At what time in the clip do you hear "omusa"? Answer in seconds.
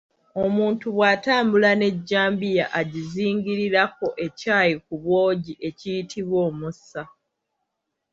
6.49-7.01